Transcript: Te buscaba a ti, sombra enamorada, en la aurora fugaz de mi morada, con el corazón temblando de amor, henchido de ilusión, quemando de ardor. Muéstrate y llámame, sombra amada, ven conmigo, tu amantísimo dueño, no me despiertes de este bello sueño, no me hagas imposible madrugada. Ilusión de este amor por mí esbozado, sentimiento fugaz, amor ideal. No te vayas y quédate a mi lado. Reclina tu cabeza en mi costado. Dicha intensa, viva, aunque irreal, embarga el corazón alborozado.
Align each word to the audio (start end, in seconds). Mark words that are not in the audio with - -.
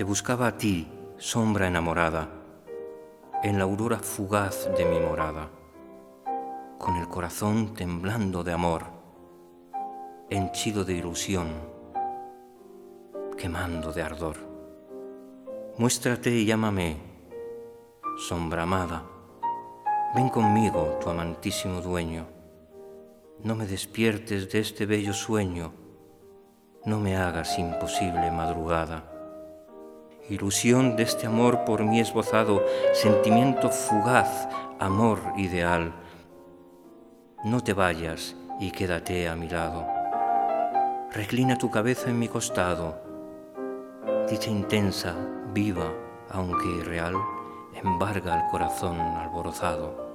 Te 0.00 0.04
buscaba 0.04 0.46
a 0.46 0.56
ti, 0.56 0.88
sombra 1.18 1.66
enamorada, 1.66 2.26
en 3.42 3.58
la 3.58 3.64
aurora 3.64 3.98
fugaz 3.98 4.66
de 4.74 4.86
mi 4.86 4.98
morada, 4.98 5.50
con 6.78 6.96
el 6.96 7.06
corazón 7.06 7.74
temblando 7.74 8.42
de 8.42 8.50
amor, 8.50 8.84
henchido 10.30 10.86
de 10.86 10.94
ilusión, 10.94 11.48
quemando 13.36 13.92
de 13.92 14.00
ardor. 14.00 14.36
Muéstrate 15.76 16.30
y 16.30 16.46
llámame, 16.46 16.96
sombra 18.26 18.62
amada, 18.62 19.02
ven 20.14 20.30
conmigo, 20.30 20.98
tu 21.02 21.10
amantísimo 21.10 21.82
dueño, 21.82 22.26
no 23.44 23.54
me 23.54 23.66
despiertes 23.66 24.50
de 24.50 24.60
este 24.60 24.86
bello 24.86 25.12
sueño, 25.12 25.74
no 26.86 26.98
me 26.98 27.18
hagas 27.18 27.58
imposible 27.58 28.30
madrugada. 28.30 29.19
Ilusión 30.30 30.94
de 30.94 31.02
este 31.02 31.26
amor 31.26 31.64
por 31.64 31.84
mí 31.84 31.98
esbozado, 31.98 32.64
sentimiento 32.92 33.68
fugaz, 33.68 34.48
amor 34.78 35.18
ideal. 35.36 35.92
No 37.42 37.60
te 37.64 37.72
vayas 37.72 38.36
y 38.60 38.70
quédate 38.70 39.28
a 39.28 39.34
mi 39.34 39.48
lado. 39.48 39.88
Reclina 41.12 41.58
tu 41.58 41.68
cabeza 41.68 42.10
en 42.10 42.20
mi 42.20 42.28
costado. 42.28 43.02
Dicha 44.30 44.50
intensa, 44.50 45.16
viva, 45.52 45.92
aunque 46.30 46.68
irreal, 46.78 47.16
embarga 47.74 48.36
el 48.36 48.48
corazón 48.52 49.00
alborozado. 49.00 50.09